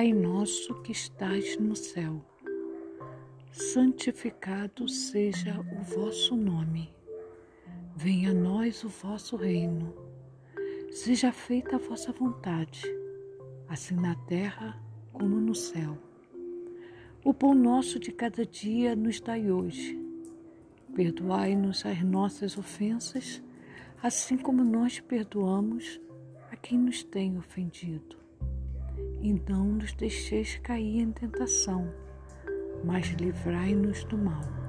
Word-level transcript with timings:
Pai 0.00 0.14
nosso 0.14 0.76
que 0.76 0.92
estás 0.92 1.58
no 1.58 1.76
céu, 1.76 2.24
santificado 3.52 4.88
seja 4.88 5.60
o 5.60 5.82
vosso 5.82 6.34
nome. 6.34 6.90
Venha 7.94 8.30
a 8.30 8.32
nós 8.32 8.82
o 8.82 8.88
vosso 8.88 9.36
reino. 9.36 9.94
Seja 10.90 11.30
feita 11.32 11.76
a 11.76 11.78
vossa 11.78 12.12
vontade, 12.12 12.82
assim 13.68 13.94
na 13.94 14.14
terra 14.14 14.82
como 15.12 15.38
no 15.38 15.54
céu. 15.54 15.98
O 17.22 17.34
pão 17.34 17.54
nosso 17.54 17.98
de 17.98 18.10
cada 18.10 18.46
dia 18.46 18.96
nos 18.96 19.20
dai 19.20 19.50
hoje. 19.50 20.02
Perdoai-nos 20.94 21.84
as 21.84 22.02
nossas 22.02 22.56
ofensas, 22.56 23.42
assim 24.02 24.38
como 24.38 24.64
nós 24.64 24.98
perdoamos 24.98 26.00
a 26.50 26.56
quem 26.56 26.78
nos 26.78 27.04
tem 27.04 27.36
ofendido. 27.36 28.18
E 29.20 29.32
não 29.48 29.66
nos 29.66 29.92
deixeis 29.92 30.56
cair 30.62 31.00
em 31.00 31.12
tentação, 31.12 31.92
mas 32.84 33.06
livrai-nos 33.08 34.04
do 34.04 34.16
mal. 34.16 34.59